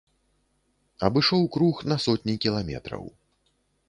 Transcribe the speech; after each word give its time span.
Абышоў 1.09 1.41
круг 1.55 1.81
на 1.93 1.97
сотні 2.05 2.35
кіламетраў. 2.47 3.03